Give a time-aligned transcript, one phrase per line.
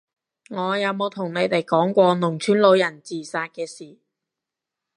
[0.49, 3.99] 我有冇同你哋講過農村老人自殺嘅事？